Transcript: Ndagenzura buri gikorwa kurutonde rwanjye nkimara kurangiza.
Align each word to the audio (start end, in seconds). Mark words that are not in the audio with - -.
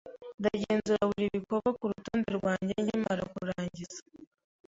Ndagenzura 0.39 1.01
buri 1.09 1.25
gikorwa 1.35 1.69
kurutonde 1.77 2.29
rwanjye 2.39 2.73
nkimara 2.83 3.23
kurangiza. 3.33 3.99